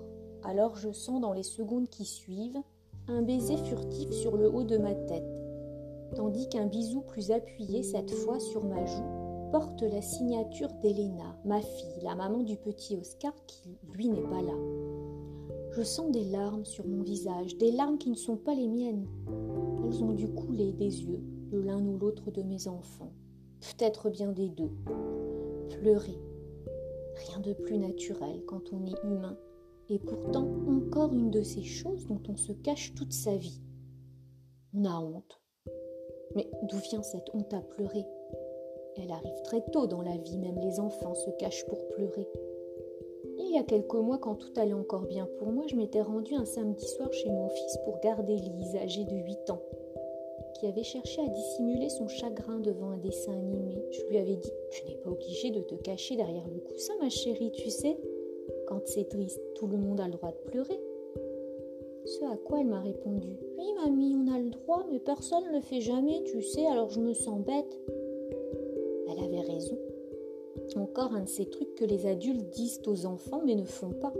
Alors 0.44 0.76
je 0.76 0.92
sens 0.92 1.20
dans 1.20 1.32
les 1.32 1.42
secondes 1.42 1.88
qui 1.88 2.04
suivent 2.04 2.62
un 3.08 3.22
baiser 3.22 3.56
furtif 3.56 4.10
sur 4.12 4.36
le 4.36 4.48
haut 4.48 4.64
de 4.64 4.76
ma 4.76 4.94
tête, 4.94 5.24
tandis 6.14 6.48
qu'un 6.48 6.66
bisou 6.66 7.00
plus 7.00 7.30
appuyé 7.30 7.82
cette 7.82 8.12
fois 8.12 8.38
sur 8.38 8.64
ma 8.64 8.84
joue 8.86 9.13
porte 9.54 9.82
la 9.82 10.02
signature 10.02 10.72
d'Elena, 10.82 11.38
ma 11.44 11.60
fille, 11.60 12.02
la 12.02 12.16
maman 12.16 12.42
du 12.42 12.56
petit 12.56 12.96
Oscar 12.96 13.32
qui, 13.46 13.78
lui, 13.92 14.08
n'est 14.08 14.20
pas 14.20 14.42
là. 14.42 14.56
Je 15.70 15.82
sens 15.84 16.10
des 16.10 16.24
larmes 16.24 16.64
sur 16.64 16.84
mon 16.84 17.04
visage, 17.04 17.56
des 17.58 17.70
larmes 17.70 17.96
qui 17.96 18.10
ne 18.10 18.16
sont 18.16 18.36
pas 18.36 18.56
les 18.56 18.66
miennes. 18.66 19.06
Elles 19.84 20.02
ont 20.02 20.12
dû 20.12 20.26
couler 20.26 20.72
des 20.72 21.04
yeux 21.04 21.22
de 21.52 21.60
l'un 21.60 21.80
ou 21.86 21.96
l'autre 21.98 22.32
de 22.32 22.42
mes 22.42 22.66
enfants, 22.66 23.12
peut-être 23.60 24.10
bien 24.10 24.32
des 24.32 24.48
deux. 24.48 24.72
Pleurer, 25.68 26.18
rien 27.28 27.38
de 27.38 27.52
plus 27.52 27.78
naturel 27.78 28.42
quand 28.48 28.72
on 28.72 28.84
est 28.86 29.04
humain, 29.04 29.38
et 29.88 30.00
pourtant 30.00 30.48
encore 30.66 31.12
une 31.12 31.30
de 31.30 31.44
ces 31.44 31.62
choses 31.62 32.08
dont 32.08 32.22
on 32.28 32.36
se 32.36 32.50
cache 32.50 32.92
toute 32.96 33.12
sa 33.12 33.36
vie. 33.36 33.62
On 34.74 34.84
a 34.84 34.98
honte. 34.98 35.40
Mais 36.34 36.50
d'où 36.64 36.78
vient 36.90 37.04
cette 37.04 37.30
honte 37.32 37.54
à 37.54 37.60
pleurer? 37.60 38.04
Elle 38.96 39.10
arrive 39.10 39.42
très 39.42 39.60
tôt 39.72 39.86
dans 39.86 40.02
la 40.02 40.16
vie, 40.16 40.38
même 40.38 40.58
les 40.60 40.78
enfants 40.78 41.14
se 41.14 41.30
cachent 41.30 41.66
pour 41.66 41.88
pleurer. 41.88 42.28
Il 43.38 43.50
y 43.52 43.58
a 43.58 43.64
quelques 43.64 43.94
mois, 43.94 44.18
quand 44.18 44.36
tout 44.36 44.52
allait 44.56 44.72
encore 44.72 45.06
bien 45.06 45.28
pour 45.38 45.48
moi, 45.48 45.64
je 45.66 45.76
m'étais 45.76 46.00
rendue 46.00 46.34
un 46.34 46.44
samedi 46.44 46.86
soir 46.86 47.12
chez 47.12 47.28
mon 47.28 47.48
fils 47.48 47.78
pour 47.84 47.98
garder 48.00 48.36
Lise, 48.36 48.76
âgée 48.76 49.04
de 49.04 49.16
8 49.16 49.50
ans, 49.50 49.62
qui 50.54 50.66
avait 50.66 50.84
cherché 50.84 51.20
à 51.20 51.28
dissimuler 51.28 51.88
son 51.88 52.06
chagrin 52.06 52.60
devant 52.60 52.90
un 52.90 52.98
dessin 52.98 53.32
animé. 53.32 53.84
Je 53.90 54.04
lui 54.06 54.18
avais 54.18 54.36
dit 54.36 54.52
Tu 54.70 54.84
n'es 54.86 54.96
pas 54.96 55.10
obligée 55.10 55.50
de 55.50 55.60
te 55.60 55.74
cacher 55.74 56.16
derrière 56.16 56.46
le 56.48 56.60
coussin, 56.60 56.94
ma 57.00 57.10
chérie, 57.10 57.50
tu 57.52 57.70
sais. 57.70 57.98
Quand 58.68 58.80
c'est 58.86 59.08
triste, 59.08 59.40
tout 59.56 59.66
le 59.66 59.76
monde 59.76 60.00
a 60.00 60.06
le 60.06 60.12
droit 60.12 60.30
de 60.30 60.50
pleurer. 60.50 60.80
Ce 62.04 62.24
à 62.24 62.36
quoi 62.36 62.60
elle 62.60 62.66
m'a 62.66 62.80
répondu 62.80 63.36
Oui, 63.58 63.66
mamie, 63.82 64.14
on 64.14 64.32
a 64.32 64.38
le 64.38 64.50
droit, 64.50 64.84
mais 64.90 64.98
personne 64.98 65.44
ne 65.44 65.52
le 65.52 65.60
fait 65.60 65.80
jamais, 65.80 66.22
tu 66.24 66.42
sais, 66.42 66.66
alors 66.66 66.90
je 66.90 67.00
me 67.00 67.14
sens 67.14 67.40
bête. 67.40 67.80
Elle 69.16 69.24
avait 69.24 69.52
raison. 69.52 69.78
Encore 70.76 71.14
un 71.14 71.22
de 71.22 71.28
ces 71.28 71.46
trucs 71.46 71.74
que 71.74 71.84
les 71.84 72.06
adultes 72.06 72.50
disent 72.50 72.80
aux 72.86 73.06
enfants 73.06 73.42
mais 73.44 73.54
ne 73.54 73.64
font 73.64 73.90
pas. 73.90 74.12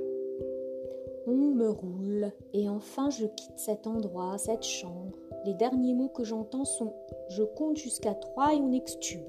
On 1.27 1.33
me 1.33 1.71
roule 1.71 2.31
et 2.53 2.69
enfin 2.69 3.11
je 3.11 3.27
quitte 3.27 3.59
cet 3.59 3.87
endroit, 3.87 4.37
cette 4.39 4.65
chambre. 4.65 5.17
Les 5.45 5.55
derniers 5.55 5.95
mots 5.95 6.09
que 6.09 6.25
j'entends 6.25 6.65
sont 6.65 6.93
je 7.29 7.43
compte 7.43 7.77
jusqu'à 7.77 8.15
trois 8.15 8.55
et 8.55 8.59
on 8.59 8.73
extube. 8.73 9.29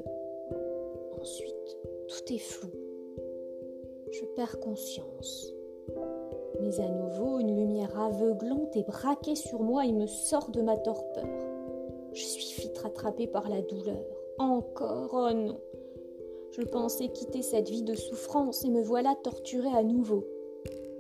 Ensuite, 1.20 1.78
tout 2.08 2.34
est 2.34 2.40
flou. 2.40 2.70
Je 4.12 4.26
perds 4.36 4.60
conscience. 4.60 5.54
Mais 6.62 6.80
à 6.80 6.90
nouveau, 6.90 7.40
une 7.40 7.56
lumière 7.56 8.00
aveuglante 8.00 8.76
est 8.76 8.88
braquée 8.88 9.36
sur 9.36 9.62
moi 9.62 9.86
et 9.86 9.92
me 9.92 10.08
sort 10.08 10.50
de 10.52 10.62
ma 10.62 10.78
torpeur. 10.78 11.28
Je 12.14 12.24
suis 12.24 12.62
vite 12.62 12.78
rattrapée 12.78 13.28
par 13.28 13.50
la 13.50 13.62
douleur. 13.62 14.15
Encore, 14.38 15.12
oh 15.13 15.34
non. 15.34 15.60
Je 16.51 16.62
pensais 16.62 17.10
quitter 17.10 17.42
cette 17.42 17.70
vie 17.70 17.84
de 17.84 17.96
souffrance 17.96 18.63
et 18.65 18.70
me 18.70 18.82
voilà 18.82 19.15
torturée 19.24 19.75
à 19.75 19.84
nouveau. 19.84 20.25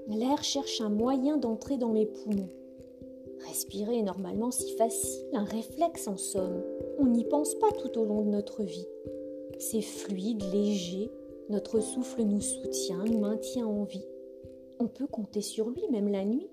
L'air 0.07 0.43
cherche 0.43 0.81
un 0.81 0.89
moyen 0.89 1.37
d'entrer 1.37 1.77
dans 1.77 1.93
mes 1.93 2.05
poumons. 2.05 2.49
Respirer 3.47 3.99
est 3.99 4.03
normalement 4.03 4.51
si 4.51 4.75
facile, 4.75 5.25
un 5.33 5.43
réflexe 5.43 6.07
en 6.07 6.17
somme. 6.17 6.63
On 6.99 7.07
n'y 7.07 7.25
pense 7.25 7.55
pas 7.55 7.71
tout 7.71 7.99
au 7.99 8.05
long 8.05 8.21
de 8.21 8.29
notre 8.29 8.63
vie. 8.63 8.87
C'est 9.59 9.81
fluide, 9.81 10.43
léger, 10.53 11.11
notre 11.49 11.79
souffle 11.79 12.23
nous 12.23 12.41
soutient, 12.41 13.03
nous 13.05 13.19
maintient 13.19 13.67
en 13.67 13.83
vie. 13.83 14.05
On 14.79 14.87
peut 14.87 15.07
compter 15.07 15.41
sur 15.41 15.69
lui 15.69 15.83
même 15.91 16.09
la 16.09 16.25
nuit. 16.25 16.49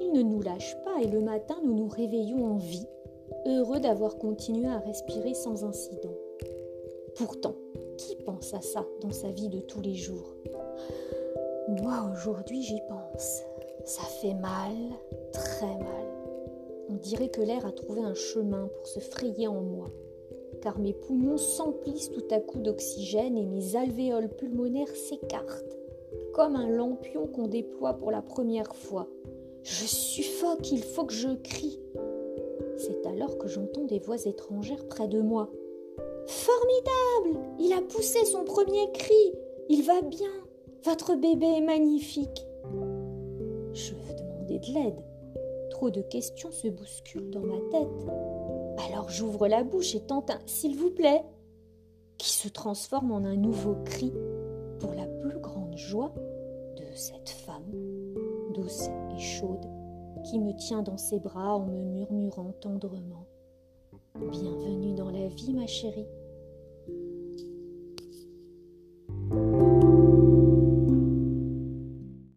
Il 0.00 0.12
ne 0.12 0.22
nous 0.22 0.42
lâche 0.42 0.76
pas 0.84 1.02
et 1.02 1.08
le 1.08 1.20
matin 1.20 1.56
nous 1.64 1.74
nous 1.74 1.88
réveillons 1.88 2.44
en 2.44 2.56
vie, 2.56 2.86
heureux 3.46 3.80
d'avoir 3.80 4.16
continué 4.16 4.66
à 4.68 4.78
respirer 4.78 5.34
sans 5.34 5.64
incident. 5.64 6.14
Pourtant, 7.16 7.54
qui 7.96 8.16
pense 8.16 8.54
à 8.54 8.60
ça 8.60 8.86
dans 9.00 9.12
sa 9.12 9.30
vie 9.30 9.48
de 9.48 9.60
tous 9.60 9.80
les 9.80 9.94
jours? 9.94 10.34
Moi 11.68 12.10
aujourd'hui 12.12 12.62
j'y 12.62 12.80
pense. 12.88 13.42
Ça 13.84 14.02
fait 14.02 14.34
mal, 14.34 14.72
très 15.32 15.66
mal. 15.66 16.06
On 16.88 16.94
dirait 16.94 17.28
que 17.28 17.40
l'air 17.40 17.66
a 17.66 17.72
trouvé 17.72 18.00
un 18.00 18.14
chemin 18.14 18.68
pour 18.68 18.86
se 18.86 19.00
frayer 19.00 19.46
en 19.46 19.60
moi, 19.60 19.90
car 20.60 20.78
mes 20.78 20.92
poumons 20.92 21.38
s'emplissent 21.38 22.10
tout 22.10 22.26
à 22.30 22.40
coup 22.40 22.58
d'oxygène 22.58 23.36
et 23.36 23.46
mes 23.46 23.76
alvéoles 23.76 24.28
pulmonaires 24.28 24.94
s'écartent 24.94 25.78
comme 26.32 26.56
un 26.56 26.68
lampion 26.68 27.26
qu'on 27.26 27.46
déploie 27.46 27.94
pour 27.94 28.10
la 28.10 28.22
première 28.22 28.74
fois. 28.74 29.08
Je 29.62 29.86
suffoque, 29.86 30.72
il 30.72 30.82
faut 30.82 31.04
que 31.04 31.12
je 31.14 31.34
crie. 31.42 31.80
C'est 32.86 33.06
alors 33.06 33.38
que 33.38 33.48
j'entends 33.48 33.84
des 33.84 33.98
voix 33.98 34.26
étrangères 34.26 34.86
près 34.88 35.08
de 35.08 35.18
moi. 35.18 35.48
Formidable 36.26 37.40
Il 37.58 37.72
a 37.72 37.80
poussé 37.80 38.26
son 38.26 38.44
premier 38.44 38.92
cri. 38.92 39.32
Il 39.70 39.84
va 39.84 40.02
bien. 40.02 40.28
Votre 40.82 41.14
bébé 41.14 41.46
est 41.46 41.62
magnifique. 41.62 42.46
Je 43.72 43.94
veux 43.94 44.14
demander 44.18 44.58
de 44.58 44.74
l'aide. 44.74 45.02
Trop 45.70 45.88
de 45.88 46.02
questions 46.02 46.50
se 46.50 46.68
bousculent 46.68 47.30
dans 47.30 47.40
ma 47.40 47.58
tête. 47.70 48.86
Alors 48.86 49.08
j'ouvre 49.08 49.48
la 49.48 49.64
bouche 49.64 49.94
et 49.94 50.00
tente 50.00 50.28
un 50.30 50.40
S'il 50.44 50.76
vous 50.76 50.90
plaît 50.90 51.24
qui 52.18 52.32
se 52.32 52.48
transforme 52.48 53.12
en 53.12 53.24
un 53.24 53.36
nouveau 53.36 53.76
cri 53.86 54.12
pour 54.78 54.92
la 54.92 55.06
plus 55.06 55.38
grande 55.38 55.78
joie 55.78 56.12
de 56.76 56.84
cette 56.94 57.30
femme, 57.30 57.72
douce 58.52 58.88
et 59.16 59.18
chaude, 59.18 59.66
qui 60.24 60.40
me 60.40 60.54
tient 60.56 60.82
dans 60.82 60.96
ses 60.96 61.20
bras 61.20 61.54
en 61.54 61.66
me 61.66 61.84
murmurant 61.84 62.52
tendrement. 62.60 63.26
Bienvenue 64.18 64.94
dans 64.94 65.10
la 65.10 65.28
vie, 65.28 65.52
ma 65.52 65.66
chérie. 65.66 66.08